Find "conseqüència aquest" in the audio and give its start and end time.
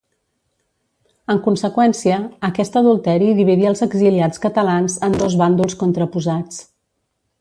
1.47-2.79